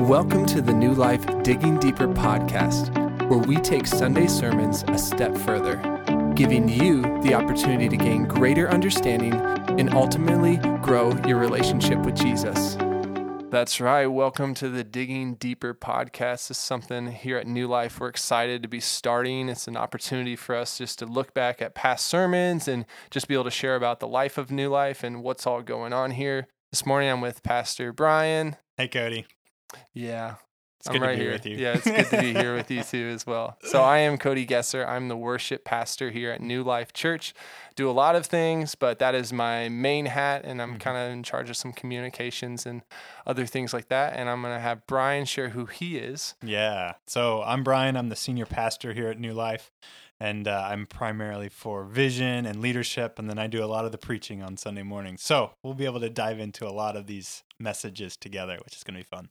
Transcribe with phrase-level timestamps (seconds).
[0.00, 2.92] Welcome to the New Life Digging Deeper podcast,
[3.30, 5.76] where we take Sunday sermons a step further,
[6.34, 12.76] giving you the opportunity to gain greater understanding and ultimately grow your relationship with Jesus.
[13.50, 14.06] That's right.
[14.06, 16.48] Welcome to the Digging Deeper podcast.
[16.48, 19.48] This is something here at New Life we're excited to be starting.
[19.48, 23.34] It's an opportunity for us just to look back at past sermons and just be
[23.34, 26.48] able to share about the life of New Life and what's all going on here.
[26.70, 28.56] This morning I'm with Pastor Brian.
[28.76, 29.26] Hey, Cody.
[29.94, 30.34] Yeah.
[30.80, 31.32] It's I'm good right to be here.
[31.32, 31.56] with you.
[31.56, 33.56] Yeah, it's good to be here with you too as well.
[33.64, 34.86] So I am Cody Gesser.
[34.86, 37.34] I'm the worship pastor here at New Life Church.
[37.74, 40.80] Do a lot of things, but that is my main hat, and I'm Mhm.
[40.80, 42.82] kind of in charge of some communications and
[43.26, 44.12] other things like that.
[44.16, 46.34] And I'm gonna have Brian share who he is.
[46.42, 46.92] Yeah.
[47.06, 47.96] So I'm Brian.
[47.96, 49.72] I'm the senior pastor here at New Life,
[50.20, 53.92] and uh, I'm primarily for vision and leadership, and then I do a lot of
[53.92, 55.22] the preaching on Sunday mornings.
[55.22, 58.84] So we'll be able to dive into a lot of these messages together, which is
[58.84, 59.30] going to be fun.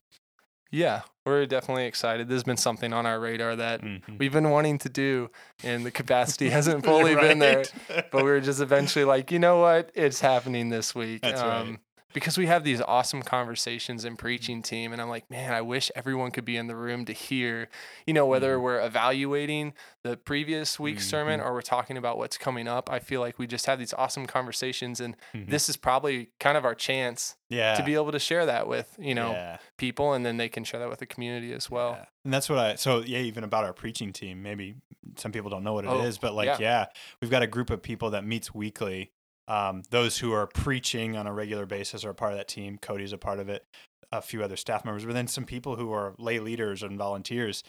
[0.71, 2.27] Yeah, we're definitely excited.
[2.27, 4.17] This has been something on our radar that Mhm.
[4.19, 5.29] we've been wanting to do,
[5.63, 7.63] and the capacity hasn't fully been there.
[8.11, 9.91] But we were just eventually like, you know what?
[9.93, 11.21] It's happening this week.
[11.21, 11.77] That's right.
[12.15, 15.91] Because we have these awesome conversations in preaching team, and I'm like, man, I wish
[15.97, 17.67] everyone could be in the room to hear,
[18.07, 18.61] you know, whether Mhm.
[18.61, 21.45] we're evaluating the previous week's sermon Mhm.
[21.45, 22.89] or we're talking about what's coming up.
[22.89, 25.49] I feel like we just have these awesome conversations, and Mhm.
[25.49, 27.75] this is probably kind of our chance yeah.
[27.75, 29.57] to be able to share that with, you know, yeah.
[29.77, 31.97] people, and then they can share that with the community as well.
[31.99, 32.05] Yeah.
[32.23, 34.75] And that's what I so yeah, even about our preaching team, maybe
[35.17, 36.85] some people don't know what it is, Oh, but like yeah.
[37.21, 39.11] we've got a group of people that meets weekly.
[39.47, 42.77] Um, those who are preaching on a regular basis are a part of that team.
[42.81, 43.63] Cody's a part of it,
[44.11, 47.63] a few other staff members, but then some people who are lay leaders and volunteers.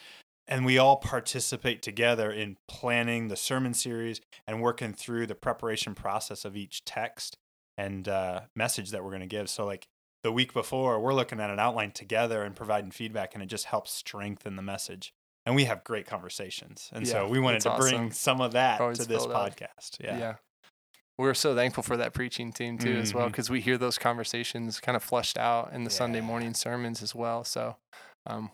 [0.47, 5.93] And we all participate together in planning the sermon series and working through the preparation
[5.93, 7.37] process of each text
[7.77, 9.49] and uh, message that we're going to give.
[9.49, 9.87] So, like
[10.23, 13.65] the week before, we're looking at an outline together and providing feedback, and it just
[13.65, 15.13] helps strengthen the message.
[15.45, 16.89] And we have great conversations.
[16.91, 18.11] And so we wanted to bring awesome.
[18.11, 19.97] some of that Always to this podcast.
[20.01, 20.35] Yeah.
[21.17, 24.79] We're so thankful for that preaching team too, as well, because we hear those conversations
[24.79, 27.43] kind of flushed out in the Sunday morning sermons as well.
[27.43, 27.77] So,
[28.27, 28.51] um,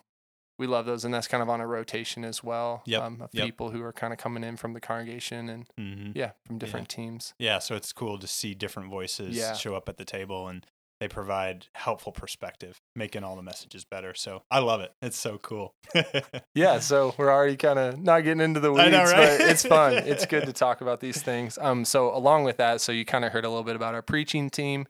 [0.58, 2.84] we love those, and that's kind of on a rotation as well.
[2.86, 3.48] Yep, Um, of yep.
[3.48, 6.90] people who are kind of coming in from the congregation and hmm yeah, from different
[6.90, 7.34] teams.
[7.40, 7.58] Yeah.
[7.60, 9.54] So it's cool to see different voices Yeah.
[9.54, 10.66] show up at the table and
[11.04, 14.14] they provide helpful perspective, making all the messages better.
[14.14, 14.94] So I love it.
[15.02, 15.76] It's so cool.
[16.56, 19.40] Yeah, so we're already kind of not getting into the weeds, know, right?
[19.40, 19.94] but it's fun.
[19.94, 21.58] It's good to talk about these things.
[21.60, 24.04] Um, so along with that, so you kind of heard a little bit about our
[24.04, 24.86] preaching team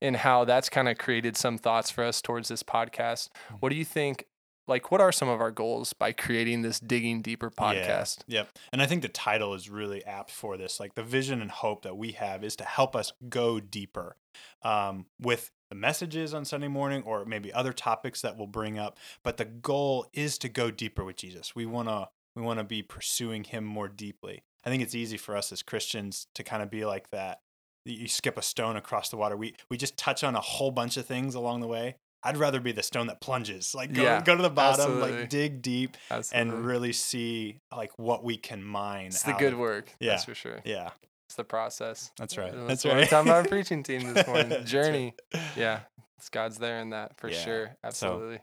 [0.00, 3.30] and how that's kind of created some thoughts for us towards this podcast.
[3.58, 4.26] What do you think?
[4.68, 8.18] Like, what are some of our goals by creating this digging deeper podcast?
[8.28, 8.58] Yeah, yep.
[8.72, 10.78] And I think the title is really apt for this.
[10.78, 14.16] Like the vision and hope that we have is to help us go deeper
[14.62, 18.98] um, with the messages on Sunday morning or maybe other topics that we'll bring up.
[19.22, 21.54] But the goal is to go deeper with Jesus.
[21.54, 24.42] We want to we want to be pursuing him more deeply.
[24.64, 27.40] I think it's easy for us as Christians to kind of be like that.
[27.84, 29.36] You skip a stone across the water.
[29.36, 31.96] We we just touch on a whole bunch of things along the way.
[32.22, 33.74] I'd rather be the stone that plunges.
[33.74, 35.20] Like go Yeah, go to the bottom, absolutely.
[35.20, 36.52] like dig deep Absolutely.
[36.54, 39.06] and really see like what we can mine.
[39.06, 39.92] it's the good of- work.
[40.00, 40.10] Yeah.
[40.10, 40.60] That's for sure.
[40.64, 40.90] Yeah,
[41.28, 42.10] It's the process.
[42.18, 42.52] that's right.
[42.54, 43.00] That's That's what right.
[43.00, 44.48] We're talking about our preaching team this morning.
[44.48, 44.66] That's right.
[44.66, 45.14] Journey.
[45.56, 45.80] Yeah.
[46.16, 47.66] It's God's there in that for Yeah, sure.
[47.66, 48.38] so- Absolutely.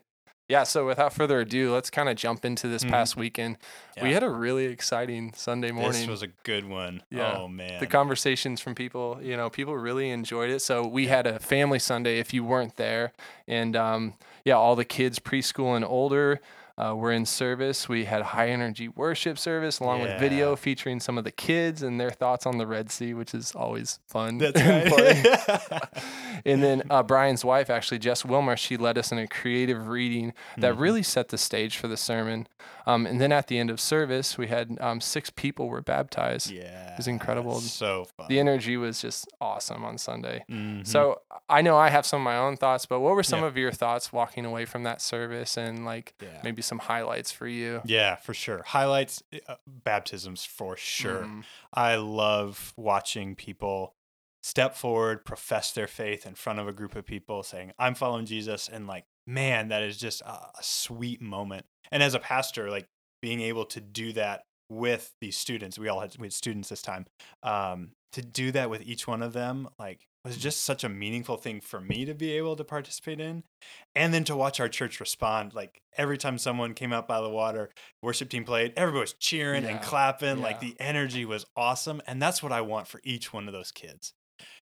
[0.48, 0.62] yeah.
[0.62, 2.90] So without further ado, let's kind of jump into this Mhm.
[2.90, 3.58] past weekend.
[4.00, 5.92] We had a really exciting Sunday morning.
[6.02, 7.02] This was a good one.
[7.10, 7.36] Yeah.
[7.36, 7.80] Oh man.
[7.80, 10.60] the conversations from people, you know, people really enjoyed it.
[10.62, 13.12] So we had a family Sunday if you weren't there.
[13.48, 14.14] And um,
[14.44, 16.40] yeah, all the kids, preschool and older,
[16.78, 17.88] uh, were in service.
[17.88, 21.98] We had high energy worship service along with video featuring some of the kids and
[22.00, 24.38] their thoughts on the Red Sea, which is always fun.
[24.38, 25.80] That's right.
[26.44, 30.32] and then uh, Brian's wife, actually, Jess Wilmer, she led us in a creative reading
[30.58, 30.80] that Mhm.
[30.80, 32.46] really set the stage for the sermon.
[32.88, 36.50] Um, and then at the end of service, we had um, six people were baptized.
[36.50, 36.92] yeah.
[36.92, 37.60] It was incredible.
[37.60, 38.26] So fun.
[38.28, 40.44] The energy was just awesome on Sunday.
[40.48, 40.86] Mhm.
[40.86, 43.46] So I know I have some of my own thoughts, but what were some Yeah.
[43.46, 46.40] of your thoughts walking away from that service and like yeah.
[46.44, 47.82] maybe some highlights for you?
[47.84, 48.62] Yeah, for sure.
[48.64, 51.22] Highlights uh, baptisms for sure.
[51.24, 51.44] Mm,
[51.74, 53.94] I love watching people
[54.42, 58.26] step forward, profess their faith in front of a group of people saying, I'm following
[58.26, 58.68] Jesus.
[58.68, 61.66] And like, man, that is just a, sweet moment.
[61.90, 62.86] And as a pastor, like
[63.22, 66.82] being able to do that with these students, we all had, we had students this
[66.82, 67.06] time,
[67.42, 71.36] um, to do that with each one of them, like, was just such a meaningful
[71.36, 73.44] thing for me to be able to participate in.
[73.94, 75.54] And then to watch our church respond.
[75.54, 77.70] Like every time someone came up out of the water,
[78.02, 80.42] worship team played, everybody was cheering and Yeah, clapping.
[80.42, 82.02] Like the energy was awesome.
[82.08, 84.14] And that's what I want for each one of those kids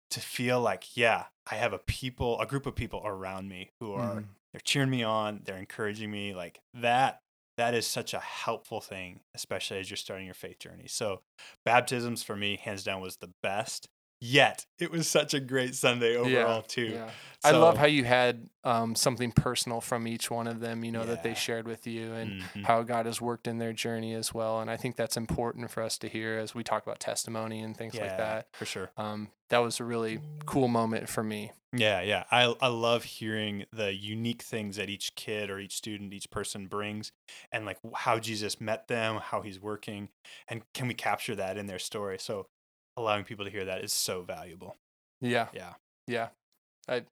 [0.10, 3.94] to feel like, yeah, I have a people, a group of people around me who
[3.94, 4.26] are Mhm.
[4.54, 6.34] They're cheering me on, they're encouraging me.
[6.34, 7.20] Like that,
[7.58, 10.88] that is such a helpful thing, especially as you're starting your faith journey.
[10.88, 11.22] So,
[11.66, 13.90] baptisms for me, hands down, was the best.
[14.26, 16.94] Yet it was such a great Sunday overall too.
[16.94, 17.10] Yeah.
[17.44, 21.06] I love how you had um, something personal from each one of them, you know,
[21.06, 22.64] that they shared with you and Mhm.
[22.64, 24.62] how God has worked in their journey as well.
[24.62, 27.76] And I think that's important for us to hear as we talk about testimony and
[27.76, 28.48] things like Yeah, that.
[28.54, 28.92] for sure.
[28.96, 31.52] Um, that was a really cool moment for me.
[31.74, 32.24] Yeah, yeah.
[32.32, 36.68] I I love hearing the unique things that each kid or each student, each person
[36.68, 37.12] brings
[37.52, 40.08] and like how Jesus met them, how he's working,
[40.48, 42.18] and can we capture that in their story?
[42.20, 42.48] So
[42.98, 44.78] allowing people to hear that is so valuable.
[45.22, 45.48] Yeah.
[45.54, 45.74] Yeah.
[46.08, 46.28] Yeah.
[46.88, 47.04] I,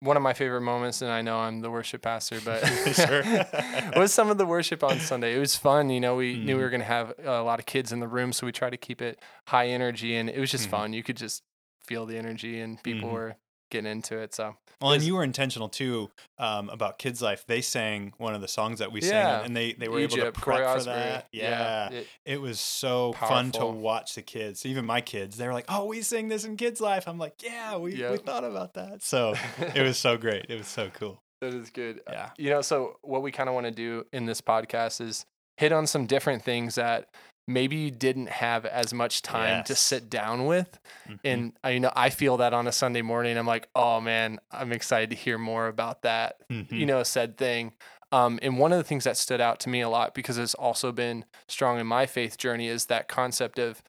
[0.00, 2.62] one of my favorite moments, and I know I'm the worship pastor, but
[3.96, 5.34] was some of the worship on Sunday.
[5.34, 5.90] It was fun.
[5.90, 6.64] You know, we knew we Mhm.
[6.64, 8.76] were going to have a lot of kids in the room, so we tried to
[8.76, 10.70] keep it high energy, and it was just Mhm.
[10.70, 10.92] fun.
[10.92, 11.42] You could just
[11.84, 13.12] feel the energy, and people Mhm.
[13.12, 13.36] were
[13.72, 14.34] getting into it.
[14.34, 17.44] So Well, and you were intentional too um, about Kids Life.
[17.46, 20.34] They sang one of the songs that we sang, and they, they were able Egypt,
[20.36, 21.26] to Corey prep for that.
[21.32, 24.64] Yeah, it- it was so fun to watch the kids.
[24.64, 27.34] Even my kids, they were like, "Oh, we sing this in Kids Life." I'm like,
[27.42, 29.34] "Yeah, we, we thought about that." So
[29.74, 30.46] it was so great.
[30.48, 31.20] It was so cool.
[31.40, 32.00] That is good.
[32.06, 32.30] Uh, Yeah.
[32.38, 35.24] You know, so what we kind of want to do in this podcast is
[35.56, 37.08] hit on some different things that
[37.46, 40.78] maybe you didn't have as much time to sit down with.
[41.08, 41.18] Mhm.
[41.24, 43.36] And I you know I feel that on a Sunday morning.
[43.36, 46.36] I'm like, oh man, I'm excited to hear more about that.
[46.48, 46.86] You Mhm.
[46.86, 47.74] know, said thing.
[48.12, 50.54] Um, and one of the things that stood out to me a lot because it's
[50.54, 53.82] also been strong in my faith journey is that concept of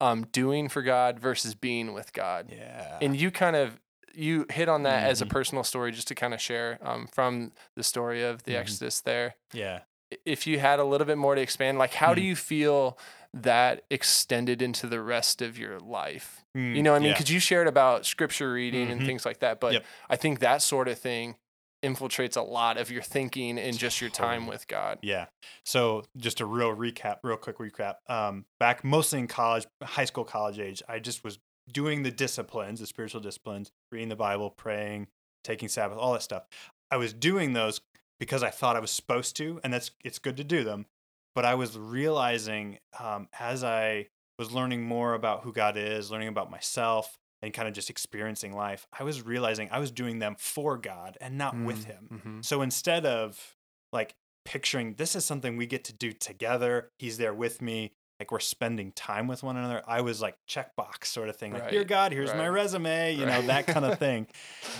[0.00, 2.50] um, doing for God versus being with God.
[2.50, 2.98] yeah.
[3.00, 3.80] And you kind of
[4.16, 5.30] you hit on that as a Mhm.
[5.30, 8.60] personal story just to kind of share um, from the story of the Mhm.
[8.60, 9.34] Exodus there.
[9.52, 9.80] yeah.
[10.24, 12.26] If you had a little bit more to expand, like how do Mm.
[12.26, 12.98] you feel
[13.32, 16.44] that extended into the rest of your life?
[16.54, 17.08] You Mm, know what I mean?
[17.08, 17.14] yeah.
[17.14, 19.06] Because you shared about scripture reading and Mhm.
[19.06, 19.84] things like that, but Yep.
[20.10, 21.36] I think that sort of thing
[21.82, 24.98] infiltrates a lot of your thinking and just your time with God.
[25.02, 25.26] Yeah.
[25.64, 27.96] So just a real recap, real quick recap.
[28.08, 31.38] Um, back mostly in college, high school, college age, I just was
[31.70, 35.08] doing the disciplines, the spiritual disciplines, reading the Bible, praying,
[35.42, 36.44] taking Sabbath, all that stuff.
[36.90, 37.80] I was doing those
[38.20, 40.86] because I thought I was supposed to, and that's it's good to do them.
[41.34, 44.08] But I was realizing um, as I
[44.38, 48.54] was learning more about who God is, learning about myself, and kind of just experiencing
[48.54, 52.20] life, I was realizing I was doing them for God and not with Him.
[52.22, 53.54] hmm So instead of
[53.92, 54.14] like
[54.44, 58.40] picturing this is something we get to do together, he's there with me, like we're
[58.40, 61.52] spending time with one another, I was like checkbox sort of thing.
[61.52, 64.26] Like, dear God, here's my resume, you know, that kind of thing.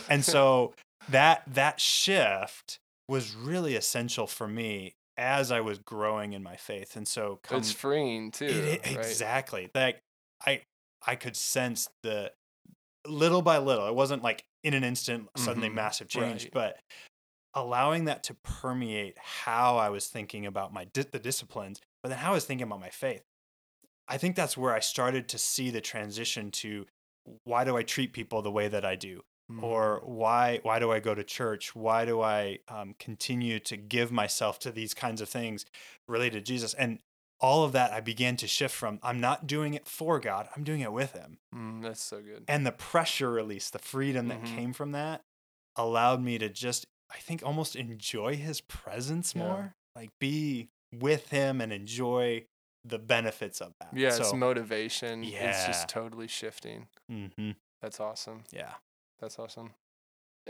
[0.09, 0.73] And so
[1.11, 2.79] that that shift
[3.09, 6.97] was really essential for me as I was growing in my faith.
[6.97, 8.81] And so come, It's freeing too.
[8.83, 9.23] it, right?
[9.25, 9.71] exactly.
[9.75, 10.01] Like
[10.47, 10.63] I
[11.07, 12.33] I could sense the
[13.07, 13.89] little by little.
[13.89, 16.53] It wasn't like in an instant suddenly Mhm, massive change, right.
[16.53, 16.81] but
[17.55, 22.19] allowing that to permeate how I was thinking about my di- the disciplines, but then
[22.19, 23.25] how I was thinking about my faith.
[24.09, 26.87] I think that's where I started to see the transition to
[27.45, 29.23] why do I treat people the way that I do?
[29.51, 29.63] Mhm.
[29.63, 31.75] or why why do I go to church?
[31.75, 35.67] Why do I um, continue to give myself to these kinds of things
[36.09, 36.73] related to Jesus?
[36.75, 37.01] And
[37.41, 40.65] all of that, I began to shift from I'm not doing it for God, I'm
[40.65, 41.39] doing it with Him.
[41.55, 42.45] Mm, that's so good.
[42.49, 44.57] And the pressure release, the freedom that Mhm.
[44.57, 45.23] came from that,
[45.77, 49.43] allowed me to just, I think, almost enjoy His presence Yeah.
[49.43, 52.47] more, like be with Him and enjoy
[52.85, 53.91] the benefits of that.
[53.95, 55.25] Yeah, it's so, motivation.
[55.25, 56.89] It's just totally shifting.
[57.11, 58.45] mhm, That's awesome.
[58.53, 58.75] yeah,
[59.25, 59.71] That's awesome.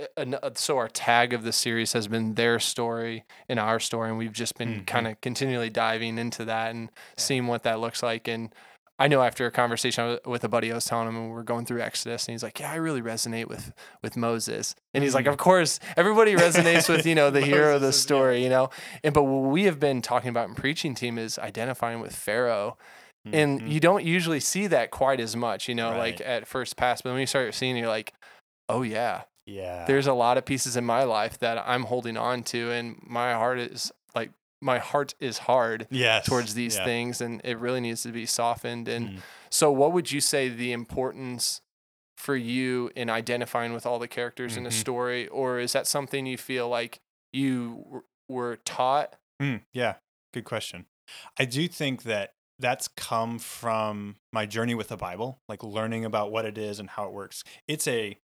[0.01, 3.79] Uh, an- uh, So our tag of the series has been their story and our
[3.79, 4.87] story, and we've just been Mhm.
[4.89, 6.99] kind of continually diving into that and Yeah.
[7.17, 8.27] seeing what that looks like.
[8.27, 8.53] And
[8.99, 11.45] I know after a conversation with- a buddy, I was telling him, and we are
[11.45, 15.15] going through Exodus, and he's like, "Yeah, I really resonate with with Moses." And he's
[15.15, 15.31] like, Mm.
[15.33, 17.41] "Of course, everybody resonates with you know the
[17.71, 17.93] hero of the yeah.
[17.93, 18.71] story, you know."
[19.05, 22.77] And but what we have been talking about in preaching team is identifying with Pharaoh
[23.33, 26.77] and mhm, you don't usually see that quite as much, you know, like at first
[26.77, 27.01] pass.
[27.01, 28.13] But when you start seeing, it, you're like,
[28.69, 32.43] oh yeah, yeah, there's a lot of pieces in my life that I'm holding on
[32.45, 34.31] to, and my heart is like
[34.61, 36.85] my heart is hard yes, towards these yeah.
[36.85, 38.89] things, and it really needs to be softened.
[38.89, 39.21] And Mm.
[39.51, 41.61] so, what would you say the importance
[42.17, 44.73] for you in identifying with all the characters in a Mhm.
[44.73, 47.01] story, or is that something you feel like
[47.33, 49.17] you w- were taught?
[49.43, 49.97] Mm, yeah,
[50.33, 50.87] good question.
[51.39, 56.31] I do think that that's come from my journey with the Bible, like learning about
[56.31, 57.43] what it is and how it works.
[57.67, 58.17] It's a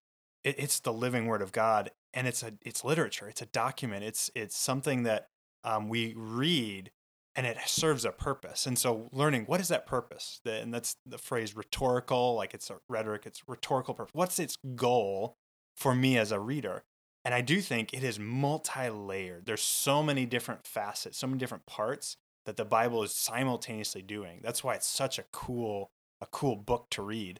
[0.43, 3.27] it, it's the living word of God and it's a it's literature.
[3.27, 4.03] It's a document.
[4.03, 5.27] It's it's something that
[5.63, 6.91] um, we read
[7.35, 8.65] and it serves a purpose.
[8.65, 10.41] And so learning what is that purpose?
[10.43, 14.13] The, and that's the phrase rhetorical, like it's a rhetoric, it's rhetorical purpose.
[14.13, 15.37] What's its goal
[15.75, 16.83] for me as a reader?
[17.23, 19.45] And I do think it is multi layered.
[19.45, 24.39] There's so many different facets, so many different parts that the Bible is simultaneously doing.
[24.41, 27.39] That's why it's such a cool a cool book to read.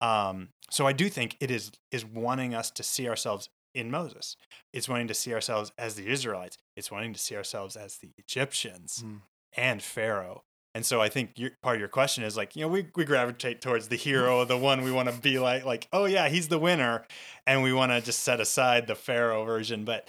[0.00, 4.36] Um, so I do think it is is wanting us to see ourselves in Moses.
[4.72, 6.58] It's wanting to see ourselves as the Israelites.
[6.76, 9.20] It's wanting to see ourselves as the Egyptians Mm.
[9.56, 10.44] and Pharaoh.
[10.74, 13.04] And so I think your, part of your question is like, you know, we, we
[13.04, 16.48] gravitate towards the hero, the one we want to be like, like, oh yeah, he's
[16.48, 17.04] the winner.
[17.46, 19.84] And we want to just set aside the Pharaoh version.
[19.84, 20.08] But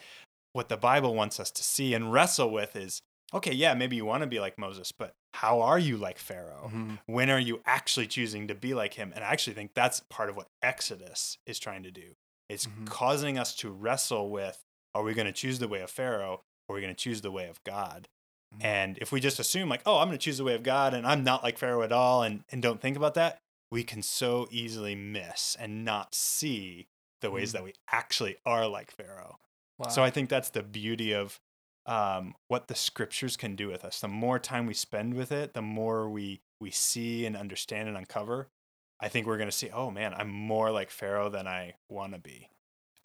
[0.53, 3.01] what the Bible wants us to see and wrestle with is,
[3.34, 6.70] okay, yeah, maybe you want to be like Moses, but how are you like Pharaoh?
[6.74, 7.00] Mhm.
[7.06, 9.12] When are you actually choosing to be like him?
[9.16, 12.16] And I actually think that's part of what Exodus is trying to do.
[12.50, 12.88] It's Mhm.
[12.88, 14.63] causing us to wrestle with,
[14.94, 17.22] are we going to choose the way of Pharaoh or are we going to choose
[17.22, 18.10] the way of God?
[18.56, 18.63] Mhm.
[18.63, 20.94] And if we just assume like, oh, I'm going to choose the way of God
[20.94, 23.40] and I'm not like Pharaoh at all and, and don't think about that,
[23.72, 26.88] we can so easily miss and not see
[27.22, 27.54] the ways Mm.
[27.54, 29.40] that we actually are like Pharaoh.
[29.80, 29.88] Wow.
[29.90, 31.40] So I think that's the beauty of
[31.86, 34.00] um, what the scriptures can do with us.
[34.00, 37.98] The more time we spend with it, the more we we see and understand and
[37.98, 38.50] uncover.
[39.02, 42.13] I think we're going to see, oh man, I'm more like Pharaoh than I want
[42.13, 42.48] to be.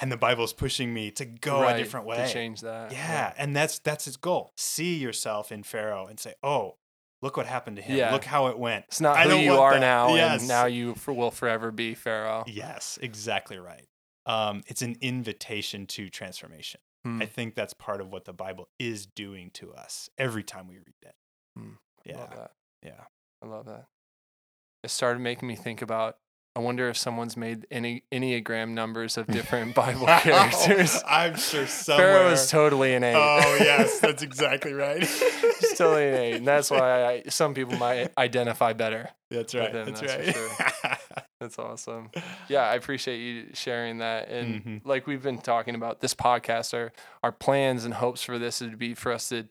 [0.01, 2.19] And the Bible's pushing me to go Right, a different way.
[2.19, 2.93] to change that.
[2.93, 4.53] Yeah, and that's that's its goal.
[4.57, 6.77] See yourself in Pharaoh and say, "Oh,
[7.21, 7.97] look what happened to him.
[7.97, 8.13] Yeah.
[8.13, 9.81] Look how it went." It's not I who you are that.
[9.81, 10.41] now, Yes.
[10.43, 12.45] and now you for, will forever be Pharaoh.
[12.47, 13.89] Yes, exactly right.
[14.25, 16.81] Um, it's an invitation to transformation.
[17.05, 17.23] Hmm.
[17.23, 20.77] I think that's part of what the Bible is doing to us every time we
[20.77, 21.15] read it.
[21.57, 21.71] Hmm.
[22.05, 22.51] Yeah, Love that.
[22.85, 23.05] yeah.
[23.43, 23.87] I love that.
[24.83, 26.17] It started making me think about.
[26.57, 31.01] I wonder if someone's made any enneagram numbers of different Bible characters.
[31.09, 32.07] I'm sure somewhere.
[32.15, 33.15] Pharaoh is totally an eight.
[33.15, 35.01] oh yes, that's exactly right.
[35.01, 39.09] He's totally an eight, and that's why I, some people might identify better.
[39.31, 39.73] That's right.
[39.73, 40.35] That's, that's
[40.85, 40.98] right.
[41.41, 42.11] That's awesome.
[42.49, 44.29] Yeah, I appreciate you sharing that.
[44.29, 44.81] And Mhm.
[44.85, 46.93] like we've been talking about this podcast, our
[47.23, 49.49] our plans and hopes for this would be for us to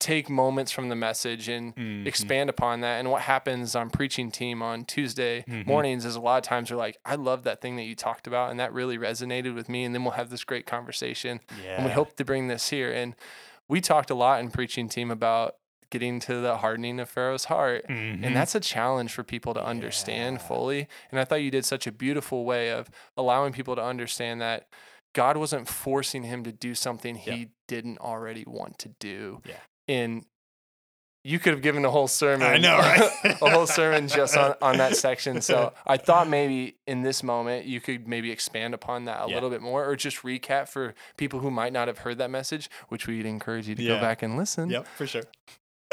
[0.00, 2.06] take moments from the message and Mhm.
[2.08, 2.98] expand upon that.
[2.98, 5.64] And what happens on preaching team on Tuesday Mhm.
[5.64, 8.26] mornings is a lot of times we're like, I love that thing that you talked
[8.26, 9.84] about, and that really resonated with me.
[9.84, 11.38] And then we'll have this great conversation.
[11.62, 11.76] Yeah.
[11.76, 12.92] And we hope to bring this here.
[12.92, 13.14] And
[13.68, 15.54] we talked a lot in preaching team about
[15.92, 17.86] getting to the hardening of Pharaoh's heart.
[17.88, 18.24] Mhm.
[18.24, 20.46] And that's a challenge for people to understand Yeah.
[20.48, 20.88] fully.
[21.10, 24.66] And I thought you did such a beautiful way of allowing people to understand that
[25.14, 29.42] God wasn't forcing him to do something he didn't already want to do.
[29.44, 29.56] Yeah.
[29.86, 30.24] And
[31.24, 32.48] you could have given a whole sermon.
[32.48, 33.12] I know, right?
[33.42, 35.40] a whole sermon just on, on that section.
[35.40, 39.34] So I thought maybe in this moment you could maybe expand upon that a Yeah.
[39.34, 42.68] little bit more or just recap for people who might not have heard that message,
[42.88, 43.94] which we'd encourage you to Yeah.
[43.96, 44.68] go back and listen.
[44.70, 45.22] Yep, for sure.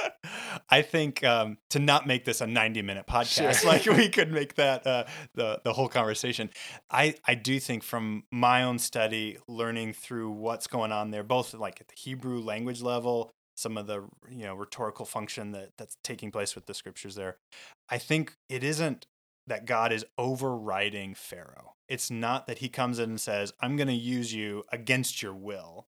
[0.70, 3.70] I think um, to not make this a 90 minute podcast, Sure.
[3.72, 6.50] like we could make that uh, the the whole conversation.
[6.89, 11.53] I I do think from my own study, learning through what's going on there, both
[11.53, 15.98] like at the Hebrew language level, some of the you know rhetorical function that that's
[16.03, 17.38] taking place with the scriptures there.
[17.89, 19.06] I think it isn't
[19.48, 21.74] that God is overriding Pharaoh.
[21.88, 25.34] It's not that he comes in and says, "I'm going to use you against your
[25.34, 25.88] will."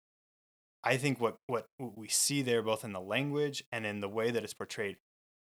[0.84, 4.10] I think what, what what we see there, both in the language and in the
[4.10, 4.98] way that it's portrayed,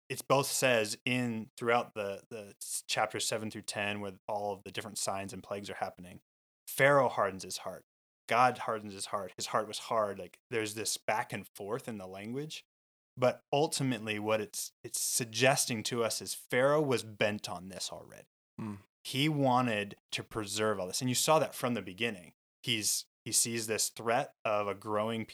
[0.09, 2.55] it's both says in throughout the the
[2.89, 6.21] chapters seven through ten, where all of the different signs and plagues are happening.
[6.67, 7.85] Pharaoh hardens his heart.
[8.29, 9.33] God hardens his heart.
[9.37, 10.19] His heart was hard.
[10.19, 12.65] Like there's this back and forth in the language,
[13.17, 18.29] but ultimately, what it's it's suggesting to us is Pharaoh was bent on this already.
[18.59, 18.75] Hmm.
[19.05, 22.33] He wanted to preserve all this, and you saw that from the beginning.
[22.63, 25.27] He's he sees this threat of a growing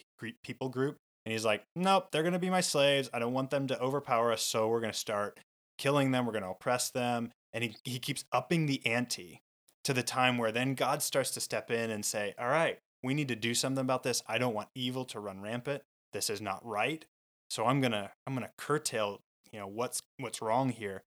[0.43, 3.09] people group, and he's like, "Nope, they're going to be my slaves.
[3.13, 5.39] I don't want them to overpower us, so we're going to start
[5.79, 6.25] killing them.
[6.27, 9.43] We're going to oppress them." And he he keeps upping the ante
[9.85, 13.13] to the time where then God starts to step in and say, "All right, we
[13.15, 14.23] need to do something about this.
[14.27, 15.83] I don't want evil to run rampant.
[16.15, 17.05] This is not right.
[17.51, 19.21] So I'm going to I'm going to curtail,
[19.53, 21.03] you know, what's what's wrong here."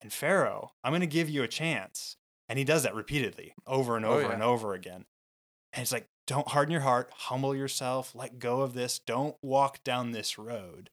[0.00, 2.14] And Pharaoh, I'm going to give you a chance.
[2.48, 4.32] And he does that repeatedly, over and Oh, over yeah.
[4.34, 5.04] and over again.
[5.78, 9.84] And it's like, don't harden your heart, humble yourself, let go of this, don't walk
[9.84, 10.90] down this road.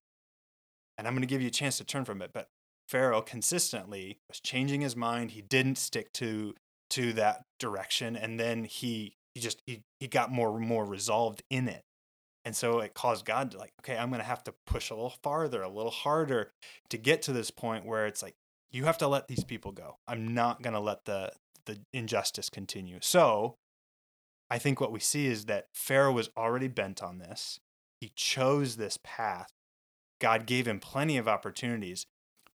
[0.95, 2.29] And I'm going to give you a chance to turn from it.
[2.31, 2.49] But
[2.87, 5.31] Pharaoh consistently was changing his mind.
[5.31, 6.53] He didn't stick to
[6.91, 11.41] to that direction, and then he he just he he got more and more resolved
[11.49, 11.81] in it.
[12.45, 14.93] And so it caused God to like, okay, I'm going to have to push a
[14.93, 16.51] little farther, a little harder
[16.91, 18.35] to get to this point where it's like
[18.69, 19.97] you have to let these people go.
[20.07, 21.31] I'm not going to let the
[21.65, 22.99] the injustice continue.
[23.01, 23.55] So
[24.49, 27.59] I think what we see is that Pharaoh was already bent on this.
[27.99, 29.51] He chose this path.
[30.19, 32.05] God gave him plenty of opportunities,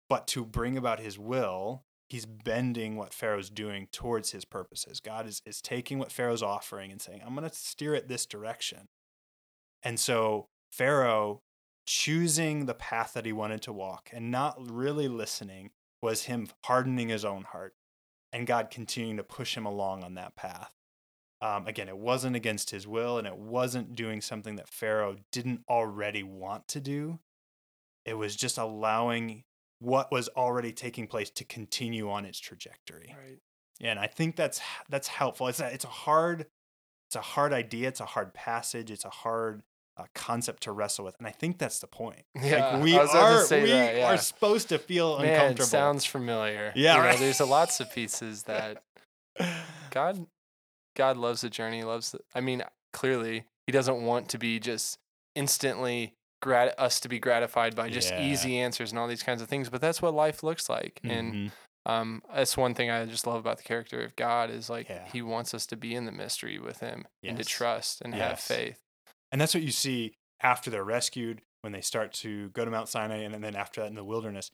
[0.08, 5.00] but to bring about his will, he's bending what Pharaoh's doing towards his purposes.
[5.00, 8.26] God is, is taking what Pharaoh's offering and saying, I'm going to steer it this
[8.26, 8.88] direction.
[9.82, 11.42] And so Pharaoh
[11.86, 15.70] choosing the path that he wanted to walk and not really listening
[16.02, 17.74] was him hardening his own heart
[18.32, 20.72] and God continuing to push him along on that path.
[21.46, 25.60] Um, again, it wasn't against his will and it wasn't doing something that Pharaoh didn't
[25.68, 27.20] already want to do.
[28.04, 29.44] It was just allowing
[29.78, 33.14] what was already taking place to continue on its trajectory.
[33.16, 33.38] Right.
[33.80, 35.48] And I think that's that's helpful.
[35.48, 36.46] It's a, it's a hard
[37.08, 37.88] it's a hard idea.
[37.88, 38.90] It's a hard passage.
[38.90, 39.62] It's a hard
[39.96, 42.24] uh, concept to wrestle with, and I think that's the point.
[42.42, 44.12] Yeah, like we I was about to are we that, yeah.
[44.12, 45.66] are supposed to feel Man, uncomfortable.
[45.66, 46.72] sounds familiar.
[46.74, 48.82] Yeah, You know, there's a lots of pieces that
[49.90, 50.26] God
[50.96, 52.62] God loves the journey, loves the I mean,
[52.92, 54.98] clearly he doesn't want to be just
[55.34, 58.20] instantly grat us to be gratified by just Yeah.
[58.20, 61.00] easy answers and all these kinds of things, but that's what life looks like.
[61.04, 61.52] And Mhm.
[61.86, 65.06] um that's one thing I just love about the character of God is like Yeah.
[65.12, 68.40] he wants us to be in the mystery with him and to trust and have
[68.40, 68.78] faith.
[69.32, 72.88] And that's what you see after they're rescued, when they start to go to Mount
[72.88, 74.50] Sinai, and then after that in the wilderness,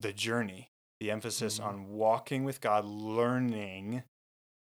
[0.00, 0.68] the journey,
[1.00, 1.64] the emphasis Mhm.
[1.64, 4.02] on walking with God, learning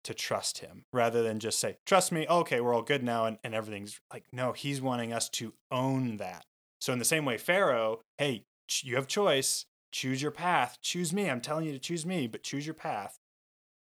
[0.03, 3.38] to trust Him rather than just say, trust me, okay, we're all good now, and,
[3.43, 6.45] and everything's like, no, He's wanting us to own that.
[6.79, 11.13] So, in the same way, Pharaoh, hey, ch- you have choice, choose your path, choose
[11.13, 11.29] me.
[11.29, 13.19] I'm telling you to choose me, but choose your path.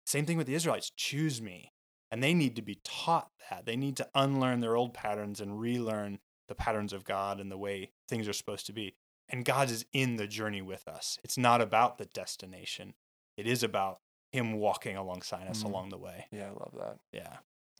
[0.07, 1.73] Same thing with the Israelites, choose me.
[2.11, 3.67] And they need to be taught that.
[3.67, 7.59] They need to unlearn their old patterns and relearn the patterns of God and the
[7.59, 8.95] way things are supposed to be.
[9.29, 11.19] And God is in the journey with us.
[11.25, 12.95] It's not about the destination,
[13.37, 13.99] it is about
[14.33, 15.67] Him walking alongside us Mhm.
[15.67, 16.27] along the way.
[16.31, 16.99] Yeah, I love that.
[17.13, 17.37] Yeah.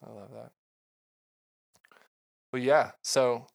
[0.07, 0.53] I love that.
[2.53, 2.93] Well, yeah.
[3.03, 3.47] So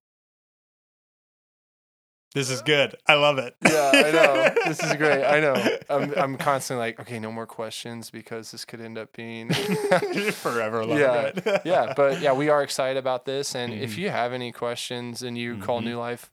[2.34, 2.96] This is good.
[3.08, 3.56] I love it.
[3.68, 4.54] yeah, I know.
[4.66, 5.24] This is great.
[5.26, 5.78] I know.
[5.90, 9.50] I'm I'm constantly like, okay, no more questions because this could end up being
[10.32, 10.86] forever.
[10.86, 13.54] Love Yeah, yeah, but yeah, we are excited about this.
[13.54, 13.98] And if Mhm.
[13.98, 15.86] you have any questions and you call Mhm.
[15.86, 16.32] New Life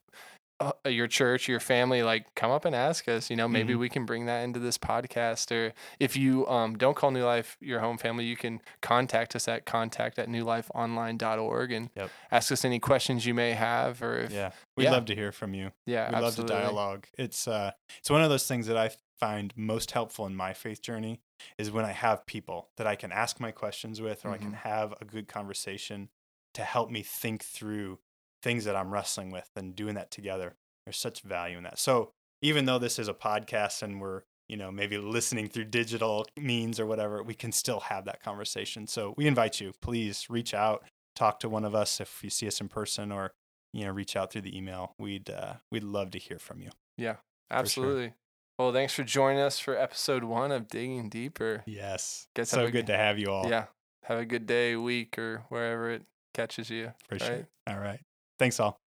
[0.61, 3.31] uh, your church, your family, like come up and ask us.
[3.31, 3.79] You know, maybe Mhm.
[3.79, 5.53] we can bring that into this podcast.
[5.53, 9.47] Or if you um, don't call New Life your home family, you can contact us
[9.49, 12.11] at contact at newlifeonline.org and Yep.
[12.31, 14.03] ask us any questions you may have.
[14.03, 14.51] Or if, yeah.
[14.77, 14.93] We'd Yeah.
[14.93, 15.73] love to hear from you.
[15.87, 17.07] yeah, we love to dialogue.
[17.19, 20.81] It's uh, it's one of those things that I find most helpful in my faith
[20.83, 21.21] journey
[21.57, 24.53] is when I have people that I can ask my questions with, or I can
[24.53, 24.59] Mhm.
[24.63, 26.09] have a good conversation
[26.55, 27.99] to help me think through
[28.43, 30.55] things that I'm wrestling with, and doing that together.
[30.85, 31.79] There's such value in that.
[31.79, 36.27] So even though this is a podcast and we're you know maybe listening through digital
[36.37, 38.87] means or whatever, we can still have that conversation.
[38.87, 42.47] So we invite you, please reach out, talk to one of us if you see
[42.47, 43.33] us in person, or
[43.73, 44.95] you know reach out through the email.
[44.99, 46.71] We'd uh, we'd love to hear from you.
[46.97, 47.17] Yeah.
[47.51, 48.13] Absolutely.
[48.59, 51.63] Well, thanks for joining us for episode one of Digging Deeper.
[51.67, 52.27] Yes.
[52.35, 53.49] Guys, so good to have you all.
[53.49, 53.67] Yeah.
[54.05, 56.03] Have a good day, week, or wherever it
[56.35, 56.93] catches you.
[57.09, 57.23] For right?
[57.23, 57.49] sure.
[57.69, 58.01] All right.
[58.39, 58.88] Thanks all.